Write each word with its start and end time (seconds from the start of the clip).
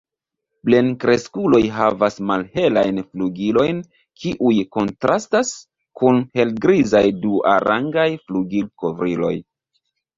Plenkreskuloj 0.67 1.59
havas 1.75 2.17
malhelajn 2.31 3.03
flugilojn 3.09 3.85
kiuj 4.23 4.57
kontrastas 4.79 5.55
kun 6.03 6.23
helgrizaj 6.41 7.07
duarangaj 7.23 8.11
flugilkovriloj. 8.27 9.37